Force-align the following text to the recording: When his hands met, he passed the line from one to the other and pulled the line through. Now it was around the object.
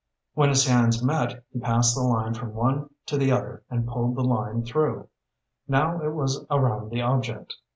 When 0.33 0.49
his 0.49 0.65
hands 0.65 1.03
met, 1.03 1.43
he 1.53 1.59
passed 1.59 1.93
the 1.93 2.01
line 2.01 2.33
from 2.33 2.55
one 2.55 2.89
to 3.05 3.17
the 3.19 3.31
other 3.31 3.61
and 3.69 3.87
pulled 3.87 4.15
the 4.15 4.23
line 4.23 4.65
through. 4.65 5.07
Now 5.67 6.01
it 6.01 6.15
was 6.15 6.43
around 6.49 6.89
the 6.89 7.03
object. 7.03 7.55